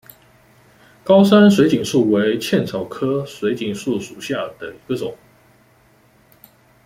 [1.03, 5.15] 高山水锦树为茜草科水锦树属下的一个种。